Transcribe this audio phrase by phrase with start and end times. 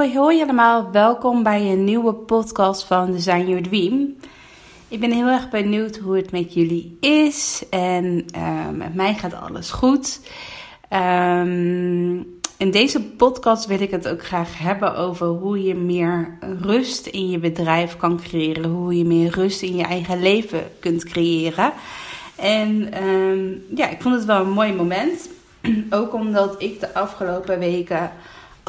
[0.00, 0.90] Hoi, hoi allemaal.
[0.90, 4.16] Welkom bij een nieuwe podcast van Design Your Dream.
[4.88, 7.64] Ik ben heel erg benieuwd hoe het met jullie is.
[7.70, 10.20] En uh, met mij gaat alles goed.
[10.92, 17.06] Um, in deze podcast wil ik het ook graag hebben over hoe je meer rust
[17.06, 18.70] in je bedrijf kan creëren.
[18.70, 21.72] Hoe je meer rust in je eigen leven kunt creëren.
[22.36, 25.28] En um, ja, ik vond het wel een mooi moment.
[25.90, 28.12] Ook omdat ik de afgelopen weken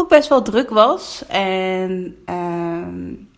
[0.10, 1.24] best wel druk was.
[1.28, 3.30] En um,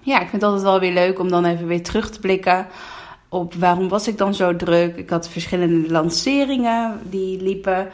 [0.00, 2.66] ja, ik vind het altijd wel weer leuk om dan even weer terug te blikken
[3.30, 4.96] op waarom was ik dan zo druk.
[4.96, 7.88] Ik had verschillende lanceringen die liepen.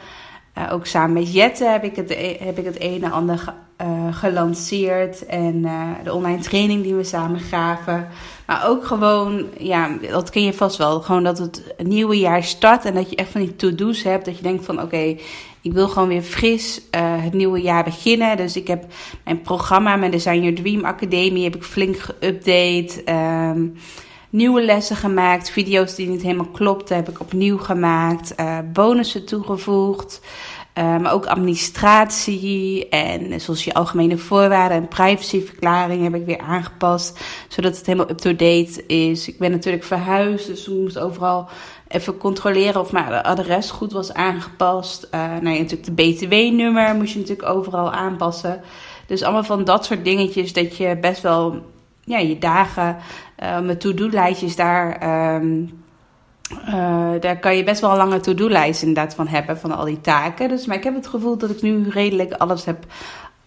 [0.57, 3.51] Uh, ook samen met Jette heb ik het, heb ik het een en ander ge,
[3.81, 5.25] uh, gelanceerd.
[5.25, 8.07] En uh, de online training die we samen gaven.
[8.45, 11.01] Maar ook gewoon, ja, dat ken je vast wel.
[11.01, 14.25] Gewoon dat het nieuwe jaar start en dat je echt van die to-do's hebt.
[14.25, 15.17] Dat je denkt van oké,
[15.67, 16.81] ik wil gewoon weer fris
[17.21, 18.37] het nieuwe jaar beginnen.
[18.37, 18.85] Dus ik heb
[19.23, 23.03] mijn programma, mijn Design Your Dream Academie, heb ik flink geüpdate.
[23.09, 23.75] Um,
[24.29, 25.49] nieuwe lessen gemaakt.
[25.49, 28.33] Video's die niet helemaal klopten, heb ik opnieuw gemaakt.
[28.39, 30.21] Uh, bonussen toegevoegd.
[30.77, 37.19] Uh, maar ook administratie en zoals je algemene voorwaarden en privacyverklaring heb ik weer aangepast.
[37.47, 39.27] Zodat het helemaal up-to-date is.
[39.27, 41.49] Ik ben natuurlijk verhuisd, dus we moesten overal
[41.87, 45.07] even controleren of mijn adres goed was aangepast.
[45.11, 48.61] Uh, natuurlijk de BTW-nummer moest je natuurlijk overal aanpassen.
[49.05, 51.65] Dus allemaal van dat soort dingetjes dat je best wel
[52.03, 52.97] ja, je dagen
[53.43, 55.03] uh, met to-do-lijstjes daar.
[55.35, 55.85] Um,
[56.51, 60.01] uh, daar kan je best wel een lange to-do-lijst inderdaad van hebben, van al die
[60.01, 60.49] taken.
[60.49, 62.85] Dus, maar ik heb het gevoel dat ik nu redelijk alles heb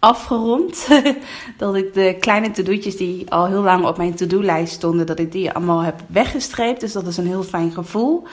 [0.01, 0.87] afgerond.
[1.57, 5.31] dat ik de kleine to-do'tjes die al heel lang op mijn to-do-lijst stonden, dat ik
[5.31, 6.79] die allemaal heb weggestreept.
[6.79, 8.23] Dus dat is een heel fijn gevoel.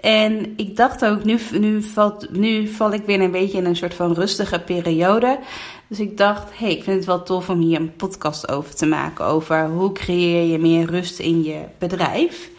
[0.00, 3.76] En ik dacht ook, nu, nu, valt, nu val ik weer een beetje in een
[3.76, 5.38] soort van rustige periode.
[5.86, 8.86] Dus ik dacht, hey, ik vind het wel tof om hier een podcast over te
[8.86, 9.24] maken.
[9.24, 12.50] Over hoe creëer je meer rust in je bedrijf.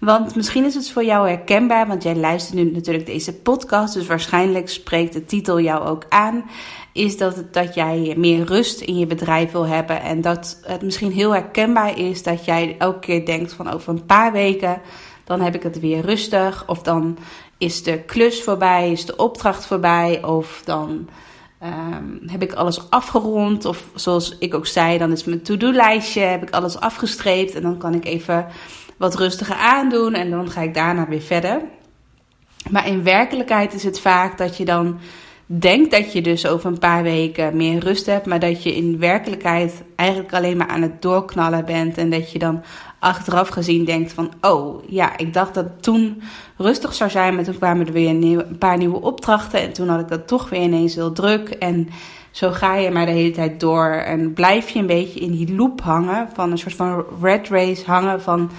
[0.00, 3.94] Want misschien is het voor jou herkenbaar, want jij luistert nu natuurlijk deze podcast.
[3.94, 6.44] Dus waarschijnlijk spreekt de titel jou ook aan.
[6.92, 10.02] Is dat, dat jij meer rust in je bedrijf wil hebben.
[10.02, 14.06] En dat het misschien heel herkenbaar is dat jij elke keer denkt van over een
[14.06, 14.80] paar weken
[15.30, 16.64] dan heb ik het weer rustig.
[16.66, 17.18] Of dan
[17.58, 20.24] is de klus voorbij, is de opdracht voorbij.
[20.24, 21.08] Of dan
[21.62, 23.64] um, heb ik alles afgerond.
[23.64, 27.54] Of zoals ik ook zei, dan is mijn to-do-lijstje, heb ik alles afgestreept.
[27.54, 28.46] En dan kan ik even
[29.00, 30.14] wat rustiger aandoen.
[30.14, 31.60] En dan ga ik daarna weer verder.
[32.70, 34.98] Maar in werkelijkheid is het vaak dat je dan
[35.46, 38.98] denkt dat je dus over een paar weken meer rust hebt, maar dat je in
[38.98, 42.62] werkelijkheid eigenlijk alleen maar aan het doorknallen bent en dat je dan
[42.98, 46.22] achteraf gezien denkt van, oh ja, ik dacht dat het toen
[46.56, 50.00] rustig zou zijn, maar toen kwamen er weer een, paar nieuwe opdrachten en toen had
[50.00, 51.88] ik dat toch weer ineens heel druk en
[52.30, 55.54] zo ga je maar de hele tijd door en blijf je een beetje in die
[55.54, 58.50] loop hangen van een soort van red race hangen van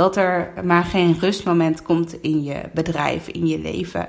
[0.00, 4.08] dat er maar geen rustmoment komt in je bedrijf, in je leven.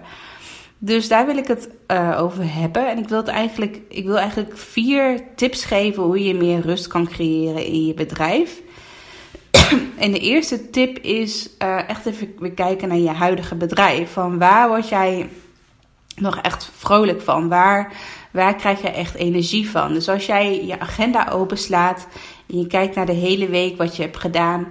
[0.78, 2.90] Dus daar wil ik het uh, over hebben.
[2.90, 7.08] En ik wil, eigenlijk, ik wil eigenlijk vier tips geven hoe je meer rust kan
[7.08, 8.62] creëren in je bedrijf.
[10.06, 14.12] en de eerste tip is uh, echt even weer kijken naar je huidige bedrijf.
[14.12, 15.30] Van waar word jij
[16.16, 17.48] nog echt vrolijk van?
[17.48, 17.94] Waar,
[18.32, 19.94] waar krijg je echt energie van?
[19.94, 22.08] Dus als jij je agenda openslaat
[22.48, 24.68] en je kijkt naar de hele week wat je hebt gedaan.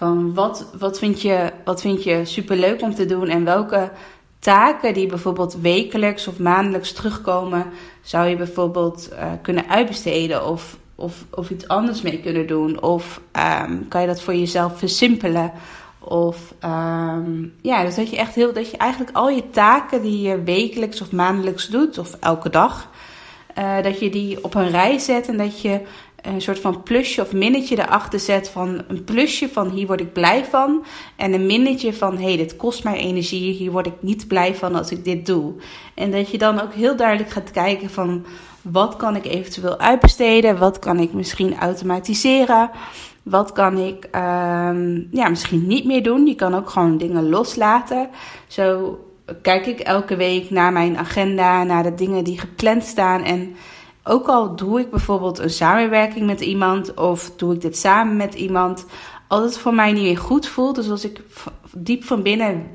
[0.00, 3.90] Van wat, wat, vind je, wat vind je superleuk om te doen en welke
[4.38, 7.66] taken die bijvoorbeeld wekelijks of maandelijks terugkomen,
[8.02, 12.82] zou je bijvoorbeeld uh, kunnen uitbesteden of, of, of iets anders mee kunnen doen.
[12.82, 13.20] Of
[13.62, 15.52] um, kan je dat voor jezelf versimpelen.
[15.98, 20.20] Of um, ja, dus dat je echt heel, dat je eigenlijk al je taken die
[20.28, 22.90] je wekelijks of maandelijks doet, of elke dag,
[23.58, 25.80] uh, dat je die op een rij zet en dat je
[26.22, 30.12] een soort van plusje of minnetje erachter zet van een plusje van hier word ik
[30.12, 30.84] blij van
[31.16, 34.54] en een minnetje van hé hey, dit kost mij energie, hier word ik niet blij
[34.54, 35.54] van als ik dit doe.
[35.94, 38.24] En dat je dan ook heel duidelijk gaat kijken van
[38.62, 42.70] wat kan ik eventueel uitbesteden, wat kan ik misschien automatiseren,
[43.22, 46.26] wat kan ik um, ja, misschien niet meer doen.
[46.26, 48.08] Je kan ook gewoon dingen loslaten.
[48.46, 48.98] Zo
[49.42, 53.24] kijk ik elke week naar mijn agenda, naar de dingen die gepland staan.
[53.24, 53.54] En
[54.10, 58.34] ook al doe ik bijvoorbeeld een samenwerking met iemand of doe ik dit samen met
[58.34, 58.86] iemand,
[59.28, 61.22] als het voor mij niet meer goed voelt, dus als ik
[61.72, 62.66] diep van binnen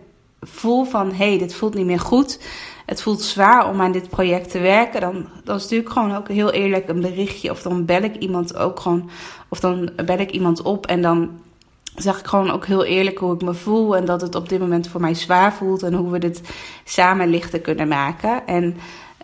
[0.41, 2.39] voel van hé, hey, dit voelt niet meer goed,
[2.85, 6.27] het voelt zwaar om aan dit project te werken, dan, dan stuur ik gewoon ook
[6.27, 9.09] heel eerlijk een berichtje of dan bel ik iemand ook gewoon,
[9.49, 11.29] of dan bel ik iemand op en dan
[11.95, 14.59] zeg ik gewoon ook heel eerlijk hoe ik me voel en dat het op dit
[14.59, 16.41] moment voor mij zwaar voelt en hoe we dit
[16.83, 18.47] samen lichter kunnen maken.
[18.47, 18.77] En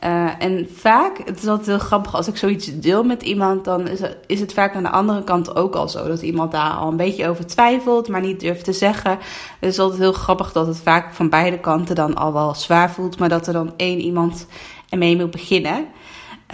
[0.04, 3.88] uh, en vaak, het is altijd heel grappig, als ik zoiets deel met iemand, dan
[3.88, 6.08] is het, is het vaak aan de andere kant ook al zo.
[6.08, 9.12] Dat iemand daar al een beetje over twijfelt, maar niet durft te zeggen.
[9.60, 12.92] Het is altijd heel grappig dat het vaak van beide kanten dan al wel zwaar
[12.92, 14.48] voelt, maar dat er dan één iemand
[14.90, 15.86] ermee moet beginnen.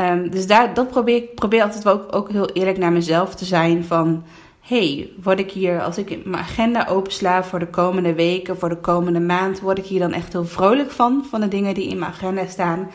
[0.01, 3.45] Um, dus daar, dat probeer ik probeer altijd ook, ook heel eerlijk naar mezelf te
[3.45, 4.23] zijn van
[4.61, 8.77] hey, word ik hier, als ik mijn agenda opensla voor de komende weken, voor de
[8.77, 11.99] komende maand, word ik hier dan echt heel vrolijk van, van de dingen die in
[11.99, 12.89] mijn agenda staan?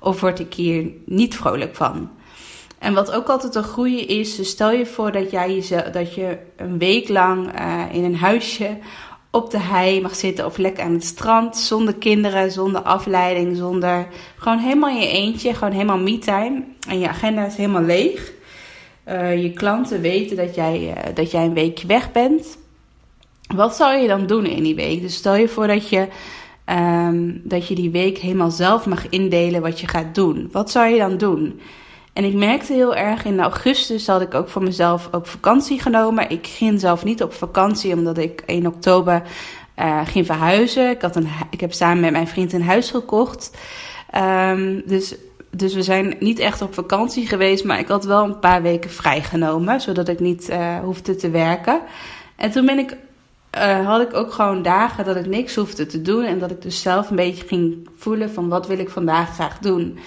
[0.00, 2.10] Of word ik hier niet vrolijk van?
[2.78, 6.14] En wat ook altijd een goede is, dus stel je voor dat, jij jezelf, dat
[6.14, 8.78] je een week lang uh, in een huisje
[9.30, 14.06] op de hei mag zitten of lekker aan het strand, zonder kinderen, zonder afleiding, zonder
[14.36, 16.64] gewoon helemaal je eentje, gewoon helemaal me-time.
[16.88, 18.32] En je agenda is helemaal leeg.
[19.08, 22.58] Uh, je klanten weten dat jij, uh, dat jij een weekje weg bent.
[23.54, 25.00] Wat zou je dan doen in die week?
[25.00, 26.08] Dus stel je voor dat je
[26.70, 30.48] Um, dat je die week helemaal zelf mag indelen wat je gaat doen.
[30.52, 31.60] Wat zou je dan doen?
[32.12, 36.30] En ik merkte heel erg in augustus had ik ook voor mezelf ook vakantie genomen.
[36.30, 39.22] Ik ging zelf niet op vakantie omdat ik 1 oktober
[39.78, 40.90] uh, ging verhuizen.
[40.90, 43.56] Ik, had een, ik heb samen met mijn vriend een huis gekocht.
[44.16, 45.14] Um, dus,
[45.50, 48.90] dus we zijn niet echt op vakantie geweest, maar ik had wel een paar weken
[48.90, 51.80] vrijgenomen, zodat ik niet uh, hoefde te werken.
[52.36, 52.96] En toen ben ik
[53.56, 56.24] uh, had ik ook gewoon dagen dat ik niks hoefde te doen.
[56.24, 59.58] En dat ik dus zelf een beetje ging voelen van wat wil ik vandaag graag
[59.58, 59.98] doen.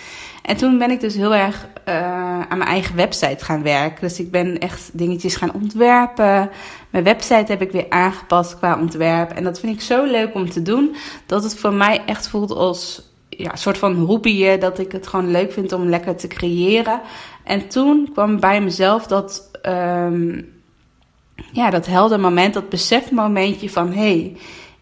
[0.41, 1.95] En toen ben ik dus heel erg uh,
[2.39, 4.01] aan mijn eigen website gaan werken.
[4.01, 6.49] Dus ik ben echt dingetjes gaan ontwerpen.
[6.89, 9.31] Mijn website heb ik weer aangepast qua ontwerp.
[9.31, 10.95] En dat vind ik zo leuk om te doen.
[11.25, 14.57] Dat het voor mij echt voelt als ja, een soort van hobby.
[14.57, 17.01] Dat ik het gewoon leuk vind om lekker te creëren.
[17.43, 19.51] En toen kwam bij mezelf dat...
[19.63, 20.57] Um,
[21.51, 24.35] ja, dat helder moment, dat besefmomentje van hé, hey,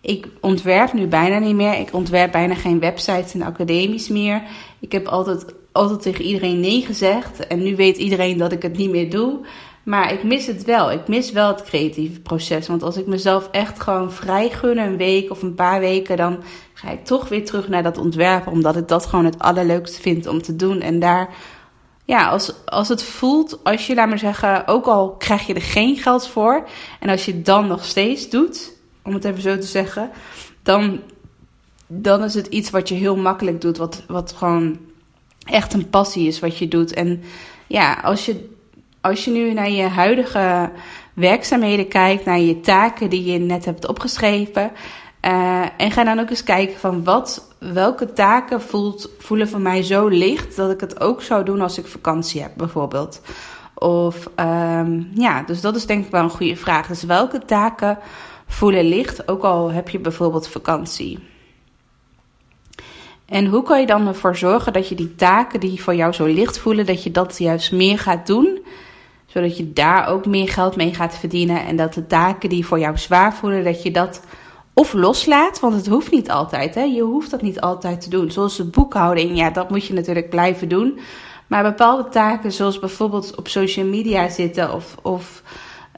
[0.08, 1.80] ik ontwerp nu bijna niet meer.
[1.80, 4.42] Ik ontwerp bijna geen websites en academies meer.
[4.80, 7.48] Ik heb altijd, altijd tegen iedereen nee gezegd.
[7.48, 9.40] En nu weet iedereen dat ik het niet meer doe.
[9.84, 10.92] Maar ik mis het wel.
[10.92, 12.68] Ik mis wel het creatieve proces.
[12.68, 16.44] Want als ik mezelf echt gewoon vrij gun, een week of een paar weken, dan
[16.74, 18.52] ga ik toch weer terug naar dat ontwerpen.
[18.52, 20.82] Omdat ik dat gewoon het allerleukste vind om te doen.
[20.82, 21.30] En daar
[22.08, 25.62] ja, als, als het voelt, als je, laat maar zeggen, ook al krijg je er
[25.62, 26.68] geen geld voor.
[27.00, 28.74] En als je het dan nog steeds doet,
[29.04, 30.10] om het even zo te zeggen,
[30.64, 31.00] dan,
[31.88, 33.78] dan is het iets wat je heel makkelijk doet.
[33.78, 34.78] Wat, wat gewoon
[35.44, 36.94] echt een passie is wat je doet.
[36.94, 37.24] En
[37.68, 38.50] ja, als je,
[39.02, 40.72] als je nu naar je huidige
[41.14, 44.72] werkzaamheden kijkt, naar je taken die je net hebt opgeschreven.
[45.28, 49.84] Uh, en ga dan ook eens kijken van wat, welke taken voelt, voelen voor mij
[49.84, 53.22] zo licht dat ik het ook zou doen als ik vakantie heb, bijvoorbeeld.
[53.74, 56.88] Of um, ja, dus dat is denk ik wel een goede vraag.
[56.88, 57.98] Dus welke taken
[58.48, 61.20] voelen licht, ook al heb je bijvoorbeeld vakantie?
[63.26, 66.26] En hoe kan je dan ervoor zorgen dat je die taken die voor jou zo
[66.26, 68.60] licht voelen, dat je dat juist meer gaat doen?
[69.26, 71.66] Zodat je daar ook meer geld mee gaat verdienen.
[71.66, 74.22] En dat de taken die voor jou zwaar voelen, dat je dat
[74.78, 76.76] of loslaat, want het hoeft niet altijd.
[76.76, 76.82] Hè?
[76.82, 78.32] Je hoeft dat niet altijd te doen.
[78.32, 81.00] Zoals de boekhouding, ja, dat moet je natuurlijk blijven doen.
[81.48, 85.44] Maar bepaalde taken, zoals bijvoorbeeld op social media zitten of, of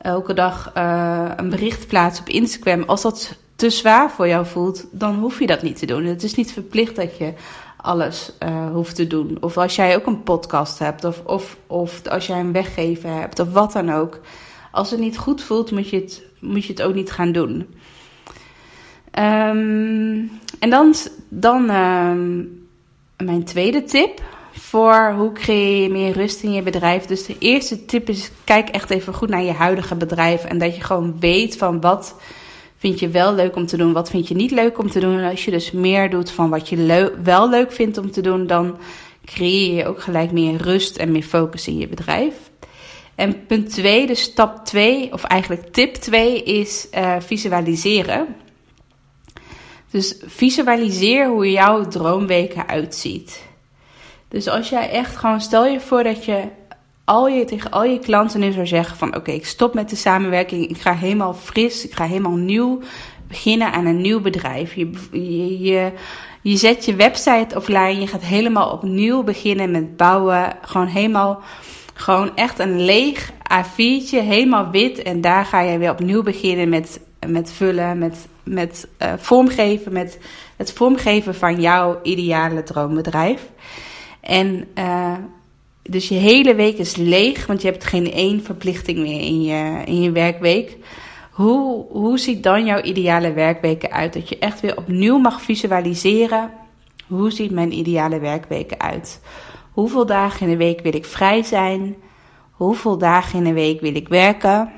[0.01, 4.86] elke dag uh, een bericht plaatsen op Instagram, als dat te zwaar voor jou voelt,
[4.91, 6.03] dan hoef je dat niet te doen.
[6.03, 7.33] Het is niet verplicht dat je
[7.77, 9.38] alles uh, hoeft te doen.
[9.41, 13.39] Of als jij ook een podcast hebt, of, of, of als jij een weggever hebt,
[13.39, 14.19] of wat dan ook.
[14.71, 17.67] Als het niet goed voelt, moet je het, moet je het ook niet gaan doen.
[19.13, 20.94] Um, en dan,
[21.30, 22.68] dan um,
[23.18, 27.06] mijn tweede tip voor hoe creëer je meer rust in je bedrijf.
[27.06, 30.44] Dus de eerste tip is: kijk echt even goed naar je huidige bedrijf.
[30.44, 32.16] En dat je gewoon weet van wat
[32.78, 35.18] vind je wel leuk om te doen, wat vind je niet leuk om te doen.
[35.18, 38.48] En als je dus meer doet van wat je wel leuk vindt om te doen,
[38.48, 38.78] dan
[39.25, 42.34] creëer je ook gelijk meer rust en meer focus in je bedrijf.
[43.16, 48.36] En punt 2, dus stap 2, of eigenlijk tip 2, is uh, visualiseren.
[49.91, 53.48] Dus visualiseer hoe jouw droomweken uitziet.
[54.27, 56.43] Dus als jij echt gewoon, stel je voor dat je,
[57.05, 59.96] al je tegen al je klanten nu zou zeggen van oké, ik stop met de
[59.96, 62.79] samenwerking, ik ga helemaal fris, ik ga helemaal nieuw
[63.29, 64.75] beginnen aan een nieuw bedrijf.
[64.75, 64.89] Je,
[65.62, 65.91] je,
[66.41, 68.00] je, zet je website offline.
[68.00, 70.58] Je gaat helemaal opnieuw beginnen met bouwen.
[70.62, 71.41] Gewoon helemaal,
[71.93, 75.01] gewoon echt een leeg A4'tje, helemaal wit.
[75.01, 80.20] En daar ga je weer opnieuw beginnen met, met vullen, met, met uh, vormgeven, met
[80.58, 83.50] het vormgeven van jouw ideale droombedrijf.
[84.22, 85.13] En uh,
[85.84, 89.82] dus je hele week is leeg, want je hebt geen één verplichting meer in je,
[89.86, 90.77] in je werkweek.
[91.32, 94.13] Hoe, hoe ziet dan jouw ideale werkweken uit?
[94.13, 96.51] Dat je echt weer opnieuw mag visualiseren.
[97.08, 99.22] Hoe ziet mijn ideale werkweken uit?
[99.72, 101.96] Hoeveel dagen in de week wil ik vrij zijn?
[102.51, 104.72] Hoeveel dagen in de week wil ik werken?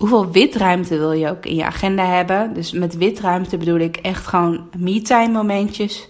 [0.00, 2.54] Hoeveel witruimte wil je ook in je agenda hebben?
[2.54, 6.08] Dus met witruimte bedoel ik echt gewoon me-time momentjes.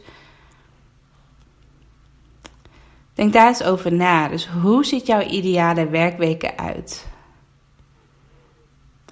[3.14, 4.28] Denk daar eens over na.
[4.28, 7.09] Dus hoe ziet jouw ideale werkweken uit?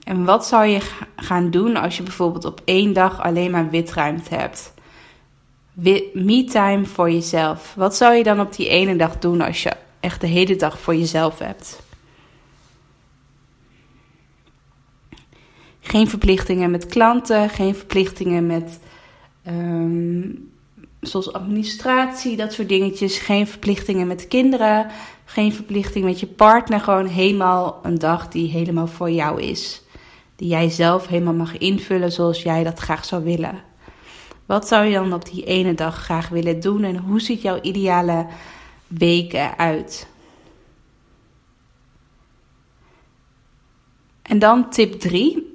[0.05, 0.81] En wat zou je
[1.17, 4.75] gaan doen als je bijvoorbeeld op één dag alleen maar witruimte hebt?
[6.13, 7.75] Me-time voor jezelf.
[7.75, 10.79] Wat zou je dan op die ene dag doen als je echt de hele dag
[10.79, 11.87] voor jezelf hebt?
[15.89, 18.81] Geen verplichtingen met klanten, geen verplichtingen met
[19.47, 20.51] um,
[21.01, 23.19] zoals administratie, dat soort dingetjes.
[23.19, 24.87] Geen verplichtingen met kinderen,
[25.25, 26.81] geen verplichting met je partner.
[26.81, 29.83] Gewoon helemaal een dag die helemaal voor jou is.
[30.37, 33.63] Die jij zelf helemaal mag invullen zoals jij dat graag zou willen.
[34.47, 37.61] Wat zou je dan op die ene dag graag willen doen en hoe ziet jouw
[37.61, 38.27] ideale
[38.87, 40.09] week eruit?
[44.23, 45.48] En dan tip 3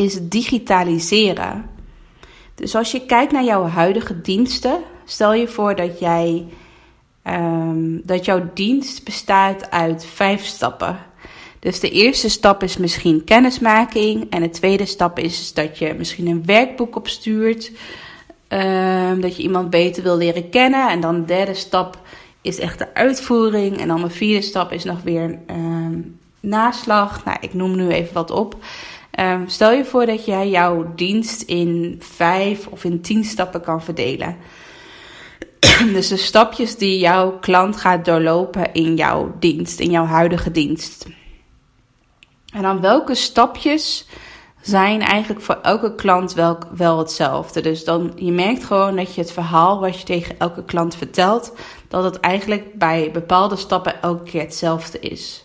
[0.00, 1.70] is digitaliseren.
[2.54, 6.46] Dus als je kijkt naar jouw huidige diensten, stel je voor dat jij
[7.24, 10.98] um, dat jouw dienst bestaat uit vijf stappen.
[11.58, 14.30] Dus de eerste stap is misschien kennismaking.
[14.30, 17.72] En de tweede stap is dat je misschien een werkboek opstuurt.
[18.48, 20.88] Um, dat je iemand beter wil leren kennen.
[20.88, 21.98] En dan de derde stap
[22.40, 23.78] is echt de uitvoering.
[23.78, 27.24] En dan de vierde stap is nog weer um, naslag.
[27.24, 28.56] Nou, ik noem nu even wat op.
[29.20, 33.82] Um, stel je voor dat jij jouw dienst in vijf of in tien stappen kan
[33.82, 34.36] verdelen.
[35.92, 41.06] dus de stapjes die jouw klant gaat doorlopen in jouw dienst, in jouw huidige dienst.
[42.52, 44.06] En dan welke stapjes
[44.60, 47.60] zijn eigenlijk voor elke klant wel, wel hetzelfde.
[47.60, 51.52] Dus dan je merkt gewoon dat je het verhaal wat je tegen elke klant vertelt,
[51.88, 55.44] dat het eigenlijk bij bepaalde stappen elke keer hetzelfde is.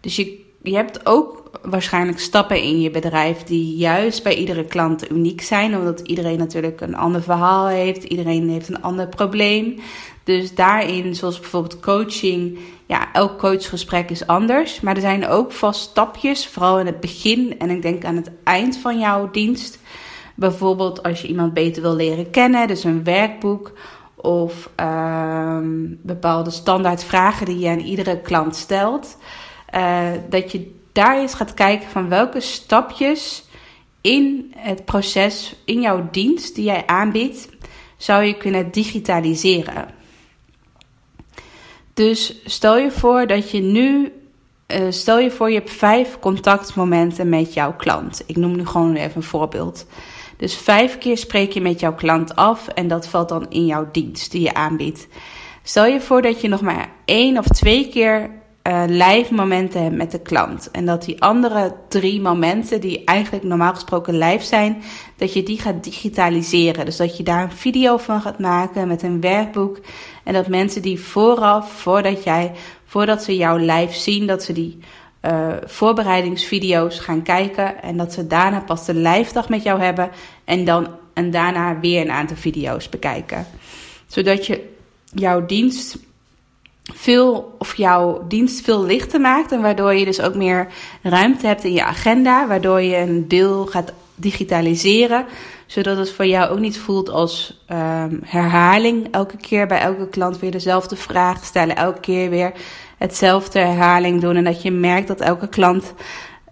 [0.00, 5.10] Dus je, je hebt ook waarschijnlijk stappen in je bedrijf die juist bij iedere klant
[5.10, 9.78] uniek zijn, omdat iedereen natuurlijk een ander verhaal heeft, iedereen heeft een ander probleem.
[10.24, 15.80] Dus daarin, zoals bijvoorbeeld coaching, ja, elk coachgesprek is anders, maar er zijn ook vast
[15.80, 19.78] stapjes, vooral in het begin en ik denk aan het eind van jouw dienst.
[20.34, 23.72] Bijvoorbeeld als je iemand beter wil leren kennen, dus een werkboek
[24.16, 24.70] of
[26.02, 29.16] bepaalde standaard vragen die je aan iedere klant stelt.
[29.74, 33.44] Uh, dat je daar eens gaat kijken van welke stapjes
[34.00, 37.48] in het proces, in jouw dienst die jij aanbiedt,
[37.96, 39.88] zou je kunnen digitaliseren.
[41.94, 44.12] Dus stel je voor dat je nu,
[44.66, 48.22] uh, stel je voor je hebt vijf contactmomenten met jouw klant.
[48.26, 49.86] Ik noem nu gewoon even een voorbeeld.
[50.36, 53.88] Dus vijf keer spreek je met jouw klant af en dat valt dan in jouw
[53.92, 55.06] dienst die je aanbiedt.
[55.62, 58.30] Stel je voor dat je nog maar één of twee keer
[58.68, 60.70] uh, live momenten hebt met de klant.
[60.70, 64.82] En dat die andere drie momenten, die eigenlijk normaal gesproken live zijn,
[65.16, 66.84] dat je die gaat digitaliseren.
[66.84, 69.78] Dus dat je daar een video van gaat maken met een werkboek.
[70.24, 72.52] En dat mensen die vooraf, voordat jij,
[72.84, 74.78] voordat ze jou live zien, dat ze die
[75.22, 77.82] uh, voorbereidingsvideo's gaan kijken.
[77.82, 80.10] En dat ze daarna pas de live dag met jou hebben.
[80.44, 83.46] En dan en daarna weer een aantal video's bekijken.
[84.06, 84.68] Zodat je
[85.14, 85.98] jouw dienst
[86.92, 90.68] veel of jouw dienst veel lichter maakt en waardoor je dus ook meer
[91.02, 95.26] ruimte hebt in je agenda, waardoor je een deel gaat digitaliseren,
[95.66, 99.08] zodat het voor jou ook niet voelt als um, herhaling.
[99.10, 102.52] Elke keer bij elke klant weer dezelfde vraag stellen, elke keer weer
[102.98, 105.94] hetzelfde herhaling doen en dat je merkt dat elke klant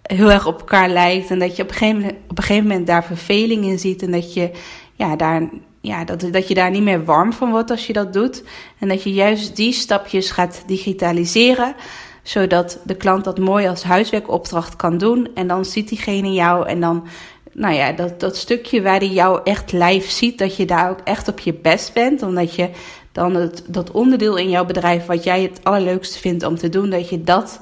[0.01, 2.67] heel erg op elkaar lijkt en dat je op een gegeven moment, op een gegeven
[2.67, 4.51] moment daar verveling in ziet en dat je
[4.95, 5.49] ja, daar
[5.87, 8.43] ja, dat, dat je daar niet meer warm van wordt als je dat doet.
[8.79, 11.75] En dat je juist die stapjes gaat digitaliseren,
[12.23, 15.29] zodat de klant dat mooi als huiswerkopdracht kan doen.
[15.33, 17.07] En dan ziet diegene jou en dan,
[17.51, 20.99] nou ja, dat, dat stukje waar hij jou echt live ziet, dat je daar ook
[21.03, 22.21] echt op je best bent.
[22.21, 22.69] Omdat je
[23.11, 26.89] dan het, dat onderdeel in jouw bedrijf wat jij het allerleukste vindt om te doen,
[26.89, 27.59] dat je dat,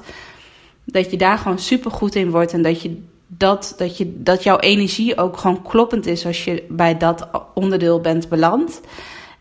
[0.84, 4.42] dat je daar gewoon super goed in wordt en dat je dat, dat, je, dat
[4.42, 8.80] jouw energie ook gewoon kloppend is als je bij dat onderdeel bent beland.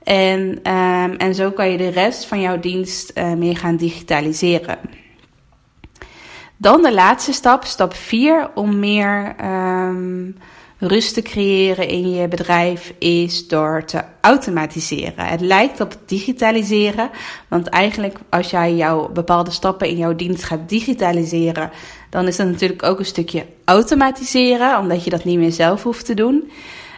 [0.03, 4.77] En, um, en zo kan je de rest van jouw dienst uh, meer gaan digitaliseren.
[6.57, 10.37] Dan de laatste stap, stap 4, om meer um,
[10.77, 15.25] rust te creëren in je bedrijf, is door te automatiseren.
[15.25, 17.09] Het lijkt op digitaliseren,
[17.47, 21.71] want eigenlijk als jij jouw bepaalde stappen in jouw dienst gaat digitaliseren,
[22.09, 26.05] dan is dat natuurlijk ook een stukje automatiseren, omdat je dat niet meer zelf hoeft
[26.05, 26.51] te doen.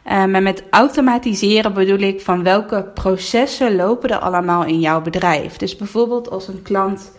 [0.06, 5.58] Uh, maar met automatiseren bedoel ik van welke processen lopen er allemaal in jouw bedrijf.
[5.58, 7.12] Dus bijvoorbeeld als een klant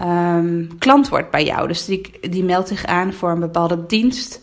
[0.00, 4.42] um, klant wordt bij jou, dus die, die meldt zich aan voor een bepaalde dienst.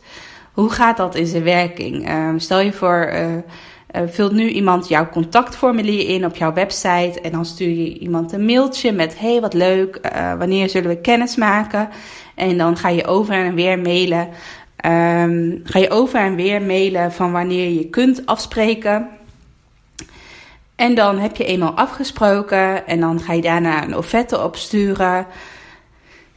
[0.58, 2.10] Hoe gaat dat in zijn werking?
[2.10, 3.42] Um, stel je voor, uh, uh,
[4.08, 8.46] vult nu iemand jouw contactformulier in op jouw website en dan stuur je iemand een
[8.46, 10.00] mailtje met: hey, wat leuk,
[10.38, 11.90] wanneer zullen we kennis maken?
[12.36, 14.28] En dan ga je over en weer mailen.
[14.86, 19.08] Um, ga je over en weer mailen van wanneer je kunt afspreken.
[20.76, 25.28] En dan heb je eenmaal afgesproken en dan ga je daarna een offerte opsturen.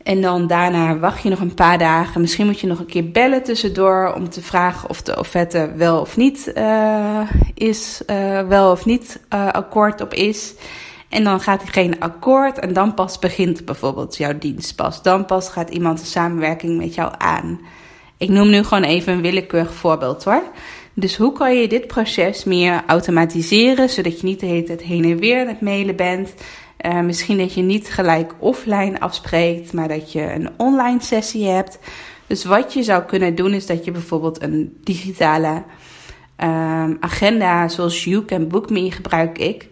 [0.02, 2.20] En dan daarna wacht je nog een paar dagen.
[2.20, 6.00] Misschien moet je nog een keer bellen tussendoor om te vragen of de offerte wel
[6.00, 7.20] of niet uh,
[7.54, 10.54] is, uh, wel of niet uh, akkoord op is.
[11.08, 15.02] En dan gaat geen akkoord en dan pas begint bijvoorbeeld jouw dienst pas.
[15.02, 17.60] Dan pas gaat iemand de samenwerking met jou aan.
[18.16, 20.42] Ik noem nu gewoon even een willekeurig voorbeeld hoor.
[20.94, 25.04] Dus hoe kan je dit proces meer automatiseren, zodat je niet de hele tijd heen
[25.04, 26.34] en weer aan het mailen bent?
[26.86, 31.78] Uh, misschien dat je niet gelijk offline afspreekt, maar dat je een online sessie hebt.
[32.26, 35.62] Dus wat je zou kunnen doen, is dat je bijvoorbeeld een digitale
[36.36, 39.68] um, agenda, zoals You Can gebruik ik.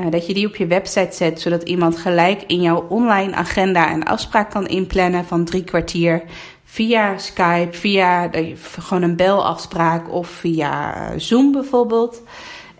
[0.00, 3.92] Uh, dat je die op je website zet, zodat iemand gelijk in jouw online agenda
[3.92, 6.22] een afspraak kan inplannen van drie kwartier
[6.64, 8.30] via Skype, via
[8.78, 12.22] gewoon een belafspraak of via Zoom bijvoorbeeld.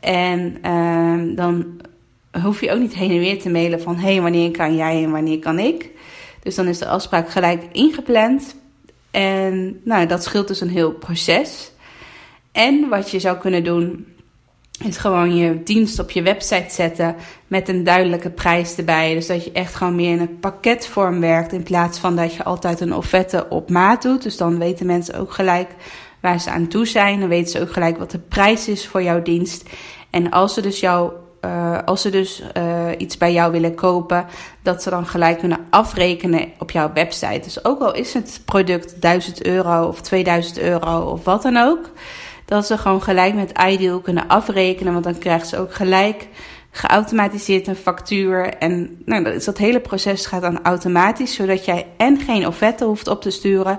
[0.01, 1.81] En uh, dan
[2.43, 5.05] hoef je ook niet heen en weer te mailen van hé, hey, wanneer kan jij
[5.05, 5.91] en wanneer kan ik.
[6.43, 8.55] Dus dan is de afspraak gelijk ingepland.
[9.11, 11.73] En nou, dat scheelt dus een heel proces.
[12.53, 14.07] En wat je zou kunnen doen,
[14.85, 17.17] is gewoon je dienst op je website zetten
[17.47, 19.15] met een duidelijke prijs erbij.
[19.15, 22.45] Dus dat je echt gewoon meer in een pakketvorm werkt in plaats van dat je
[22.45, 24.23] altijd een offerte op maat doet.
[24.23, 25.71] Dus dan weten mensen ook gelijk
[26.21, 27.21] waar ze aan toe zijn.
[27.21, 29.69] Dan weten ze ook gelijk wat de prijs is voor jouw dienst.
[30.11, 31.13] En als ze dus jou
[31.45, 34.27] uh, als ze dus uh, iets bij jou willen kopen,
[34.63, 37.41] dat ze dan gelijk kunnen afrekenen op jouw website.
[37.43, 41.91] Dus ook al is het product 1000 euro of 2000 euro of wat dan ook,
[42.45, 44.93] dat ze gewoon gelijk met Ideal kunnen afrekenen.
[44.93, 46.29] Want dan krijgen ze ook gelijk
[46.71, 48.55] geautomatiseerd een factuur.
[48.55, 52.85] En nou, dat, is dat hele proces gaat dan automatisch, zodat jij en geen offerte
[52.85, 53.79] hoeft op te sturen.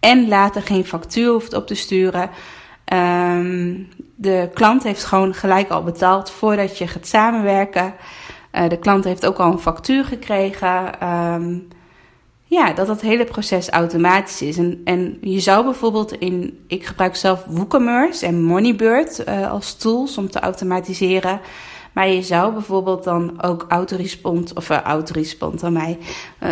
[0.00, 2.30] En later geen factuur hoeft op te sturen.
[2.92, 7.94] Um, de klant heeft gewoon gelijk al betaald voordat je gaat samenwerken.
[8.54, 11.08] Uh, de klant heeft ook al een factuur gekregen.
[11.08, 11.68] Um,
[12.44, 14.58] ja, dat dat hele proces automatisch is.
[14.58, 20.18] En, en je zou bijvoorbeeld in, ik gebruik zelf WooCommerce en Moneybird uh, als tools
[20.18, 21.40] om te automatiseren.
[21.92, 25.98] Maar je zou bijvoorbeeld dan ook autorespond, of uh, autorespond aan mij.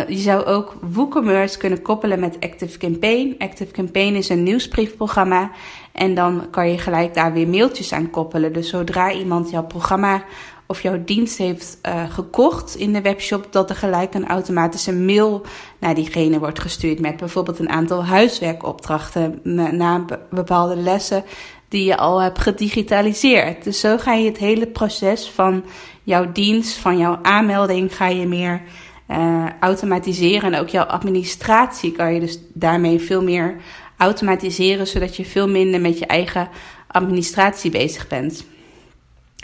[0.07, 3.35] Je zou ook WooCommerce kunnen koppelen met ActiveCampaign.
[3.37, 5.51] ActiveCampaign is een nieuwsbriefprogramma.
[5.91, 8.53] En dan kan je gelijk daar weer mailtjes aan koppelen.
[8.53, 10.23] Dus zodra iemand jouw programma
[10.67, 15.45] of jouw dienst heeft uh, gekocht in de webshop, dat er gelijk een automatische mail
[15.79, 19.39] naar diegene wordt gestuurd met bijvoorbeeld een aantal huiswerkopdrachten
[19.77, 21.23] na bepaalde lessen
[21.67, 23.63] die je al hebt gedigitaliseerd.
[23.63, 25.63] Dus zo ga je het hele proces van
[26.03, 28.61] jouw dienst, van jouw aanmelding, ga je meer
[29.07, 30.53] uh, automatiseren.
[30.53, 33.55] En ook jouw administratie kan je dus daarmee veel meer
[33.99, 36.49] automatiseren, zodat je veel minder met je eigen
[36.87, 38.45] administratie bezig bent.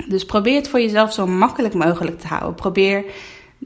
[0.08, 2.56] Dus probeer het voor jezelf zo makkelijk mogelijk te houden.
[2.56, 3.06] Probeer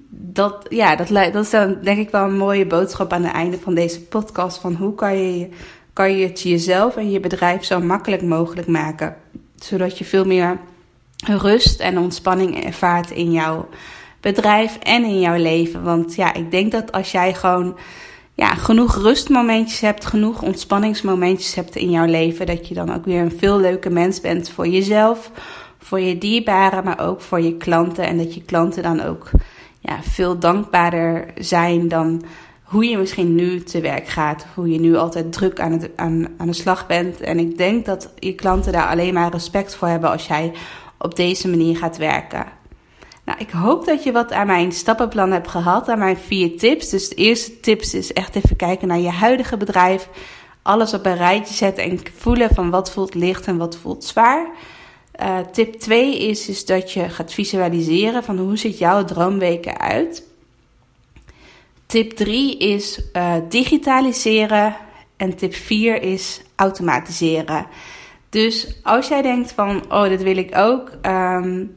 [0.10, 3.60] dat, ja, dat, dat is dan denk ik wel een mooie boodschap aan het einde
[3.60, 4.58] van deze podcast.
[4.58, 5.50] Van hoe kan je,
[5.94, 9.16] kan je het jezelf en je bedrijf zo makkelijk mogelijk maken.
[9.56, 10.60] Zodat je veel meer
[11.26, 13.70] rust en ontspanning ervaart in jouw
[14.22, 15.84] bedrijf en in jouw leven.
[15.84, 17.78] Want ja, ik denk dat als jij gewoon
[18.40, 23.22] ja, genoeg rustmomentjes hebt, genoeg ontspanningsmomentjes hebt in jouw leven, dat je dan ook weer
[23.22, 25.32] een veel leuke mens bent voor jezelf,
[25.80, 28.06] voor je dierbaren, maar ook voor je klanten.
[28.06, 29.30] En dat je klanten dan ook
[29.80, 32.24] ja, veel dankbaarder zijn dan
[32.64, 34.46] hoe je misschien nu te werk gaat.
[34.56, 37.22] Hoe je nu altijd druk aan, het, aan, aan de slag bent.
[37.22, 40.54] En ik denk dat je klanten daar alleen maar respect voor hebben als jij
[40.98, 42.46] op deze manier gaat werken.
[43.30, 46.90] Nou, ik hoop dat je wat aan mijn stappenplan hebt gehad, aan mijn vier tips.
[46.90, 50.10] Dus de eerste tips is echt even kijken naar je huidige bedrijf
[50.62, 54.48] alles op een rijtje zetten en voelen van wat voelt licht en wat voelt zwaar.
[55.22, 60.24] Uh, tip 2 is, is dat je gaat visualiseren van hoe ziet jouw droomweken uit.
[61.86, 64.76] Tip 3 is uh, digitaliseren.
[65.18, 67.68] En tip 4 is automatiseren.
[68.30, 70.92] Dus als jij denkt van, oh, dit wil ik ook.
[71.06, 71.74] Um,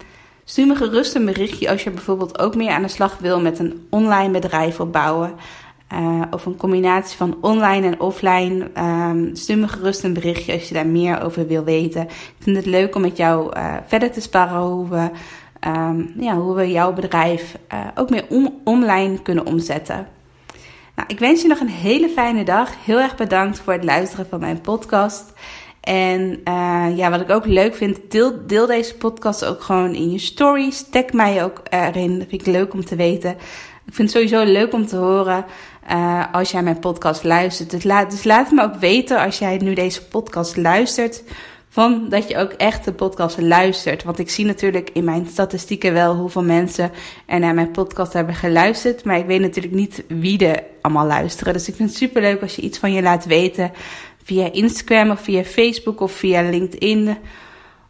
[0.53, 3.59] stuur me gerust een berichtje als je bijvoorbeeld ook meer aan de slag wil met
[3.59, 5.35] een online bedrijf opbouwen.
[5.93, 8.71] Uh, of een combinatie van online en offline.
[8.79, 12.03] Um, stuur me gerust een berichtje als je daar meer over wil weten.
[12.03, 15.11] Ik vind het leuk om met jou uh, verder te sparren hoe we,
[15.69, 20.07] um, ja, hoe we jouw bedrijf uh, ook meer on online kunnen omzetten.
[20.95, 22.71] Nou, ik wens je nog een hele fijne dag.
[22.85, 25.33] Heel erg bedankt voor het luisteren van mijn podcast.
[25.83, 26.41] En
[26.97, 30.89] ja, wat ik ook leuk vind, deel, deel deze podcast ook gewoon in je stories.
[30.91, 32.19] Tag mij ook erin.
[32.19, 33.31] Dat vind ik leuk om te weten.
[33.87, 35.45] Ik vind het sowieso leuk om te horen
[35.91, 37.71] uh, als jij mijn podcast luistert.
[37.71, 41.23] Dus laat, dus laat me ook weten als jij nu deze podcast luistert.
[41.69, 44.05] Van dat je ook echt de podcast luistert.
[44.05, 46.91] Want ik zie natuurlijk in mijn statistieken wel hoeveel mensen
[47.27, 49.05] er naar mijn podcast hebben geluisterd.
[49.05, 51.53] Maar ik weet natuurlijk niet wie er allemaal luisteren.
[51.53, 53.73] Dus ik vind het super leuk als je iets van je laat weten.
[54.25, 57.17] Via Instagram of via Facebook of via LinkedIn.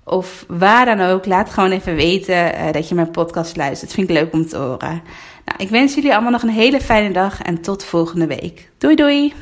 [0.04, 1.26] Of waar dan ook.
[1.26, 3.80] Laat gewoon even weten uh, dat je mijn podcast luistert.
[3.80, 5.02] Dat vind ik leuk om te horen.
[5.44, 8.70] Nou, ik wens jullie allemaal nog een hele fijne dag en tot volgende week.
[8.78, 9.32] Doei doei!